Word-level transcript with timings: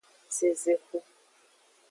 Zezexu. 0.37 0.97